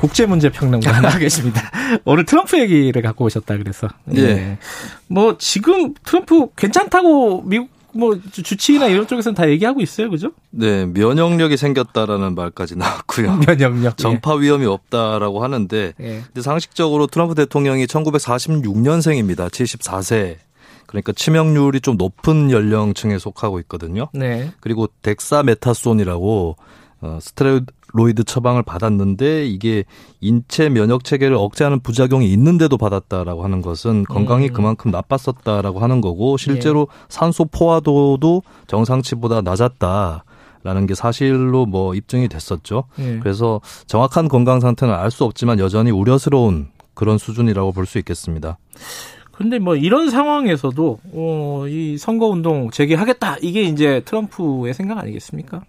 [0.00, 1.70] 국제문제평론가 나와 계십니다.
[2.04, 3.88] 오늘 트럼프 얘기를 갖고 오셨다 그래서.
[4.14, 4.34] 예.
[4.34, 4.58] 네.
[5.06, 10.30] 뭐 지금 트럼프 괜찮다고 미국 뭐 주치의나 이런 쪽에서는 다 얘기하고 있어요, 그죠?
[10.50, 13.40] 네, 면역력이 생겼다라는 말까지 나왔고요.
[13.46, 13.96] 면역력.
[13.96, 16.22] 전파 위험이 없다라고 하는데 예.
[16.26, 19.50] 근데 상식적으로 트럼프 대통령이 1946년생입니다.
[19.50, 20.36] 74세.
[20.86, 24.08] 그러니까 치명률이 좀 높은 연령층에 속하고 있거든요.
[24.12, 24.50] 네.
[24.60, 26.56] 그리고 덱사메타손이라고
[27.02, 29.84] 어, 스테로이드 처방을 받았는데 이게
[30.20, 34.52] 인체 면역 체계를 억제하는 부작용이 있는데도 받았다라고 하는 것은 건강이 음.
[34.52, 40.24] 그만큼 나빴었다라고 하는 거고 실제로 산소 포화도도 정상치보다 낮았다
[40.62, 42.84] 라는 게 사실로 뭐 입증이 됐었죠.
[42.98, 43.18] 예.
[43.20, 48.58] 그래서 정확한 건강 상태는 알 수 없지만 여전히 우려스러운 그런 수준이라고 볼 수 있겠습니다.
[49.32, 55.62] 근데 뭐 이런 상황에서도 어, 이 선거 운동 재개하겠다 이게 이제 트럼프의 생각 아니겠습니까?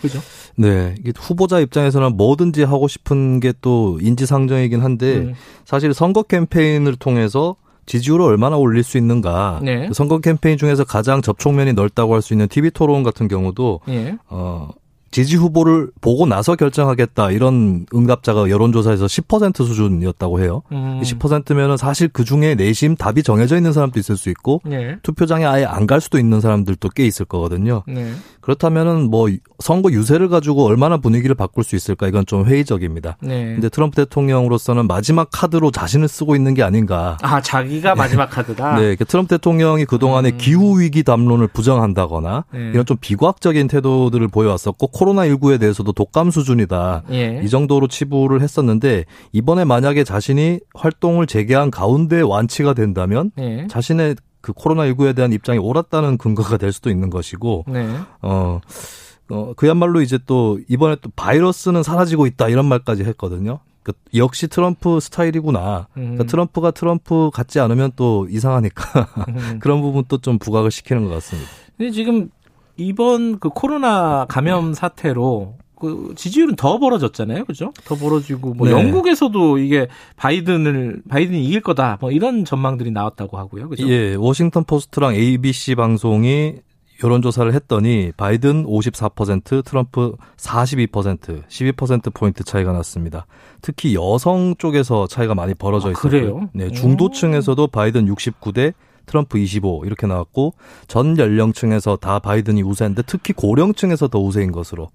[0.00, 0.18] 그죠?
[0.56, 5.34] 네, 이게 후보자 입장에서는 뭐든지 하고 싶은 게 또 인지상정이긴 한데 음.
[5.64, 7.56] 사실 선거 캠페인을 통해서
[7.86, 9.60] 지지율을 얼마나 올릴 수 있는가.
[9.62, 9.88] 네.
[9.88, 14.16] 그 선거 캠페인 중에서 가장 접촉면이 넓다고 할 수 있는 TV 토론 같은 경우도 예.
[14.28, 14.68] 어
[15.10, 20.62] 지지 후보를 보고 나서 결정하겠다 이런 응답자가 여론조사에서 10% 수준이었다고 해요.
[20.72, 21.00] 음.
[21.02, 24.96] 10%면은 사실 그 중에 내심 답이 정해져 있는 사람도 있을 수 있고 예.
[25.02, 27.82] 투표장에 아예 안 갈 수도 있는 사람들도 꽤 있을 거거든요.
[27.88, 28.12] 네.
[28.42, 33.16] 그렇다면은 뭐 선거 유세를 가지고 얼마나 분위기를 바꿀 수 있을까 이건 좀 회의적입니다.
[33.20, 33.54] 네.
[33.54, 37.16] 근데 트럼프 대통령으로서는 마지막 카드로 자신을 쓰고 있는 게 아닌가.
[37.22, 38.76] 아, 자기가 마지막 카드다.
[38.80, 40.38] 네, 그 트럼프 대통령이 그 동안에 음.
[40.38, 42.70] 기후 위기 담론을 부정한다거나 네.
[42.72, 47.04] 이런 좀 비과학적인 태도들을 보여왔었고 코로나 19에 대해서도 독감 수준이다.
[47.12, 47.40] 예.
[47.42, 53.66] 이 정도로 치부를 했었는데 이번에 만약에 자신이 활동을 재개한 가운데 완치가 된다면 예.
[53.66, 57.88] 자신의 그 코로나 19에 대한 입장이 옳았다는 근거가 될 수도 있는 것이고 네.
[58.20, 58.60] 어,
[59.30, 63.60] 어, 그야말로 이제 또 이번에 또 바이러스는 사라지고 있다 이런 말까지 했거든요.
[63.82, 65.88] 그 역시 트럼프 스타일이구나.
[65.96, 66.02] 음.
[66.02, 69.58] 그러니까 트럼프가 트럼프 같지 않으면 또 이상하니까 음.
[69.60, 71.48] 그런 부분도 좀 부각을 시키는 것 같습니다.
[71.78, 72.28] 근데 지금
[72.80, 77.72] 이번 그 코로나 감염 사태로 그 지지율은 더 벌어졌잖아요, 그죠?
[77.84, 78.72] 더 벌어지고 뭐 네.
[78.72, 83.88] 영국에서도 이게 바이든을 바이든이 이길 거다, 뭐 이런 전망들이 나왔다고 하고요, 그죠?
[83.88, 86.56] 예, 워싱턴 포스트랑 ABC 방송이
[87.02, 93.26] 여론조사를 했더니 바이든 54%, 트럼프 42%, 12% 포인트 차이가 났습니다.
[93.62, 95.92] 특히 여성 쪽에서 차이가 많이 벌어져 아.
[95.92, 96.50] 그래요?
[96.52, 98.74] 네, 중도층에서도 바이든 69대
[99.10, 100.54] 트럼프 25 이렇게 나왔고
[100.86, 104.90] 전 연령층에서 다 바이든이 우세인데 특히 고령층에서 더 우세인 것으로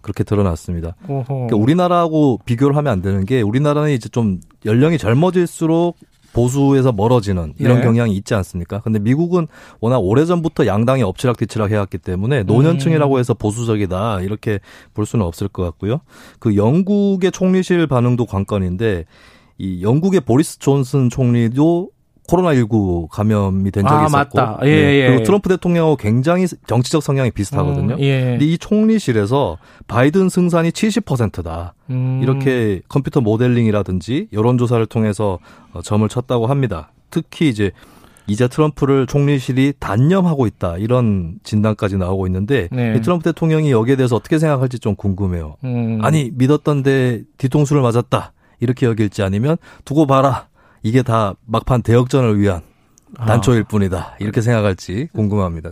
[0.00, 0.96] 그렇게 드러났습니다.
[1.06, 5.96] 그러니까 우리나라하고 비교를 하면 안 되는 게 우리나라는 이제 좀 연령이 젊어질수록
[6.32, 7.84] 보수에서 멀어지는 이런 네.
[7.84, 8.80] 경향이 있지 않습니까?
[8.80, 9.46] 근데 미국은
[9.80, 12.46] 워낙 오래전부터 양당이 엎치락뒤치락 해왔기 때문에 음.
[12.46, 14.58] 노년층이라고 해서 보수적이다 이렇게
[14.94, 16.00] 볼 수는 없을 것 같고요.
[16.40, 19.04] 그 영국의 총리실 반응도 관건인데
[19.58, 21.93] 이 영국의 보리스 존슨 총리도
[22.28, 24.58] 코로나19 감염이 된 적이 아, 있었고 맞다.
[24.62, 24.94] 예, 네.
[24.94, 25.06] 예.
[25.08, 27.94] 그리고 트럼프 대통령하고 굉장히 정치적 성향이 비슷하거든요.
[27.94, 28.20] 음, 예.
[28.22, 31.74] 근데 이 총리실에서 바이든 승산이 70%다.
[31.90, 32.20] 음.
[32.22, 35.38] 이렇게 컴퓨터 모델링이라든지 여론 조사를 통해서
[35.72, 36.90] 어, 점을 쳤다고 합니다.
[37.10, 37.70] 특히 이제
[38.26, 42.94] 이제 트럼프를 총리실이 단념하고 있다 이런 진단까지 나오고 있는데 네.
[42.96, 45.56] 이 트럼프 대통령이 여기에 대해서 어떻게 생각할지 좀 궁금해요.
[45.64, 45.98] 음.
[46.02, 50.48] 아니 믿었던데 뒤통수를 맞았다 이렇게 여길지 아니면 두고 봐라
[50.84, 52.60] 이게 다 막판 대역전을 위한
[53.16, 53.26] 아.
[53.26, 55.70] 단초일 뿐이다 이렇게 생각할지 궁금합니다.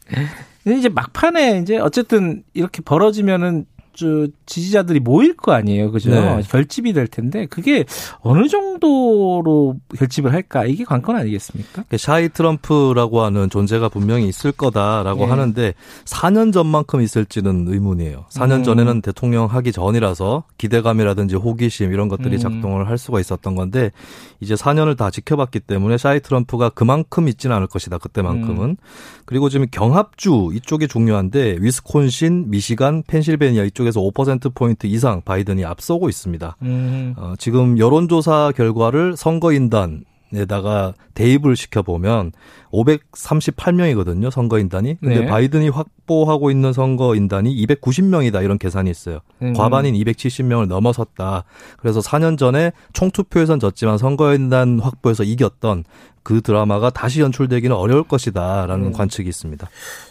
[0.66, 3.66] 이제 막판에 이제 어쨌든 이렇게 벌어지면은
[3.96, 6.10] 저 지지자들이 모일 거 아니에요, 그죠?
[6.10, 6.42] 네.
[6.48, 7.84] 결집이 될 텐데 그게
[8.20, 11.84] 어느 정도로 결집을 할까 이게 관건 아니겠습니까?
[11.88, 15.26] 그 샤이 트럼프라고 하는 존재가 분명히 있을 거다라고 예.
[15.26, 15.74] 하는데
[16.04, 18.26] 4년 전만큼 있을지는 의문이에요.
[18.30, 18.62] 4년 음.
[18.64, 22.38] 전에는 대통령 하기 전이라서 기대감이라든지 호기심 이런 것들이 음.
[22.38, 23.92] 작동을 할 수가 있었던 건데
[24.40, 27.98] 이제 4년을 다 지켜봤기 때문에 샤이 트럼프가 그만큼 있지는 않을 것이다.
[27.98, 28.70] 그때만큼은.
[28.70, 28.76] 음.
[29.24, 36.56] 그리고 지금 경합주 이쪽이 중요한데 위스콘신, 미시간, 펜실베니아 이쪽 에서 5%포인트 이상 바이든이 앞서고 있습니다.
[36.62, 37.14] 음.
[37.16, 40.04] 어, 지금 여론조사 결과를 선거인단
[40.36, 42.32] 에다가 대입을 시켜보면
[42.72, 44.98] 538명이거든요, 선거인단이.
[45.00, 45.26] 근데 네.
[45.26, 49.20] 바이든이 확보하고 있는 선거인단이 290명이다, 이런 계산이 있어요.
[49.42, 49.52] 음.
[49.52, 51.44] 과반인 270명을 넘어섰다.
[51.78, 55.84] 그래서 4년 전에 총투표에선 졌지만 선거인단 확보에서 이겼던
[56.24, 58.92] 그 드라마가 다시 연출되기는 어려울 것이다라는 음.
[58.92, 59.68] 관측이 있습니다.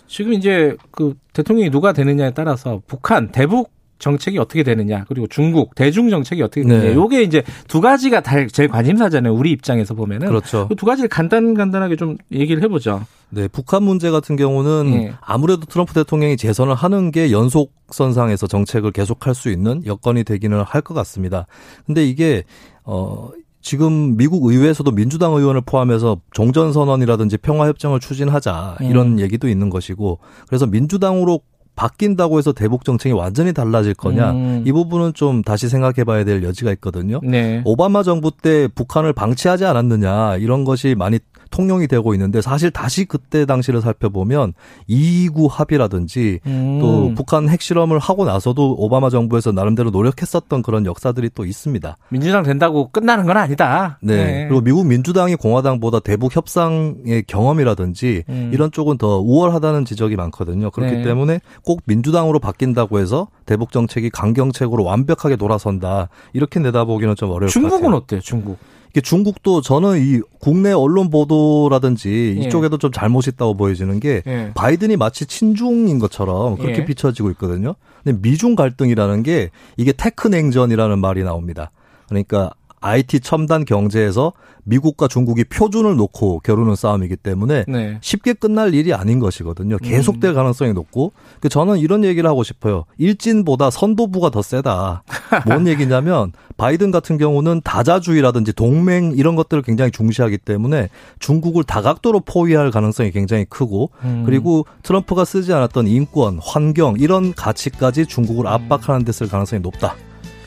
[0.07, 3.71] 지금 이제 그 대통령이 누가 되느냐에 따라서 북한 대북
[4.03, 6.93] 정책이 어떻게 되느냐 그리고 중국 대중 정책이 어떻게 되느냐 네.
[6.93, 10.67] 요게 이제 두 가지가 다 제일 관심사잖아요 우리 입장에서 보면은 그렇죠.
[10.67, 13.05] 그두 가지를 간단 간단하게 좀 얘기를 해보죠.
[13.29, 15.13] 네, 북한 문제 같은 경우는 예.
[15.21, 20.93] 아무래도 트럼프 대통령이 재선을 하는 게 연속선상에서 정책을 계속할 수 있는 여건이 되기는 할 것
[20.93, 21.47] 같습니다.
[21.85, 22.43] 근데 이게
[22.83, 23.29] 어
[23.61, 31.39] 지금 미국 의회에서도 민주당 의원을 포함해서 종전선언이라든지 평화협정을 추진하자 이런 얘기도 있는 것이고 그래서 민주당으로
[31.75, 34.63] 바뀐다고 해서 대북 정책이 완전히 달라질 거냐 음.
[34.65, 37.19] 이 부분은 좀 다시 생각해 봐야 될 여지가 있거든요.
[37.23, 37.61] 네.
[37.65, 41.19] 오바마 정부 때 북한을 방치하지 않았느냐 이런 것이 많이
[41.53, 44.53] 통용이 되고 있는데 사실 다시 그때 당시를 살펴보면
[44.89, 46.79] 2구 합의라든지 음.
[46.81, 51.97] 또 북한 핵실험을 하고 나서도 오바마 정부에서 나름대로 노력했었던 그런 역사들이 또 있습니다.
[52.09, 53.99] 민주당 된다고 끝나는 건 아니다.
[54.01, 54.47] 네.
[54.47, 58.49] 그리고 미국 민주당이 공화당보다 대북 협상의 경험이라든지 음.
[58.51, 60.71] 이런 쪽은 더 우월하다는 지적이 많거든요.
[60.71, 61.03] 그렇기 네.
[61.03, 66.09] 때문에 꼭 민주당으로 바뀐다고 해서 대북 정책이 강경책으로 완벽하게 돌아선다.
[66.33, 67.69] 이렇게 내다보기는 좀 어려울 것 같아요.
[67.69, 68.21] 중국은 어때요?
[68.21, 68.57] 중국.
[69.01, 72.43] 중국도 저는 이 국내 언론 보도라든지 예.
[72.43, 74.51] 이쪽에도 좀 잘못이 있다고 보여지는 게 예.
[74.53, 76.85] 바이든이 마치 친중인 것처럼 그렇게 예.
[76.85, 77.75] 비춰지고 있거든요.
[78.03, 81.71] 근데 미중 갈등이라는 게 이게 테크 냉전이라는 말이 나옵니다.
[82.07, 82.51] 그러니까
[82.83, 84.33] IT 첨단 경제에서
[84.65, 87.97] 미국과 중국이 표준을 놓고 겨루는 싸움이기 때문에 네.
[88.01, 89.77] 쉽게 끝날 일이 아닌 것이거든요.
[89.77, 92.85] 계속될 가능성이 높고 그 저는 이런 얘기를 하고 싶어요.
[92.97, 95.03] 일진보다 선도부가 더 세다.
[95.47, 100.89] 뭔 얘기냐면 바이든 같은 경우는 다자주의라든지 동맹 이런 것들을 굉장히 중시하기 때문에
[101.19, 104.23] 중국을 다각도로 포위할 가능성이 굉장히 크고 음.
[104.25, 109.95] 그리고 트럼프가 쓰지 않았던 인권, 환경 이런 가치까지 중국을 압박하는 데 쓸 가능성이 높다.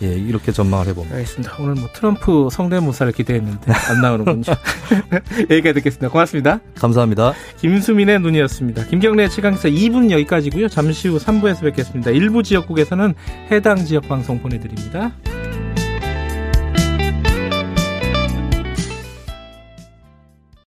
[0.03, 1.17] 예, 이렇게 전망을 해봅니다.
[1.17, 1.57] 알겠습니다.
[1.59, 4.43] 오늘 뭐 트럼프 성대모사를 기대했는데 안 나오는군요.
[5.51, 6.09] 여기까지 듣겠습니다.
[6.09, 6.61] 고맙습니다.
[6.75, 7.33] 감사합니다.
[7.59, 8.85] 김수민의 눈이었습니다.
[8.87, 10.69] 김경래 최강사 2분 여기까지고요.
[10.69, 12.11] 잠시 후 3부에서 뵙겠습니다.
[12.11, 13.15] 일부 지역국에서는
[13.51, 15.13] 해당 지역 방송 보내드립니다.